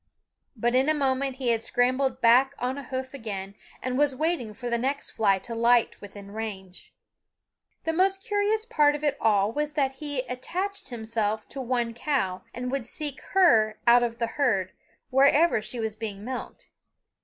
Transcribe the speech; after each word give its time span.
But 0.55 0.73
in 0.73 0.89
a 0.89 0.95
moment 0.95 1.35
he 1.35 1.49
had 1.49 1.61
scrambled 1.61 2.21
back 2.21 2.55
on 2.57 2.75
a 2.79 2.83
hoof 2.85 3.13
again 3.13 3.53
and 3.83 3.99
was 3.99 4.15
waiting 4.15 4.51
for 4.55 4.67
the 4.67 4.79
next 4.79 5.11
fly 5.11 5.37
to 5.37 5.53
light 5.53 6.01
within 6.01 6.31
range. 6.31 6.91
The 7.83 7.93
most 7.93 8.23
curious 8.23 8.65
part 8.65 8.95
of 8.95 9.03
it 9.03 9.15
all 9.21 9.51
was 9.51 9.73
that 9.73 9.97
he 10.01 10.21
attached 10.21 10.89
himself 10.89 11.47
to 11.49 11.61
one 11.61 11.93
cow, 11.93 12.41
and 12.51 12.71
would 12.71 12.87
seek 12.87 13.21
her 13.33 13.77
out 13.85 14.01
of 14.01 14.17
the 14.17 14.25
herd 14.25 14.73
wherever 15.11 15.61
she 15.61 15.79
was 15.79 15.95
being 15.95 16.25
milked. 16.25 16.65